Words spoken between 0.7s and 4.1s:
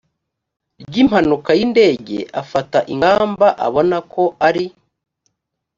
ry impanuka y indege afata ingamba abona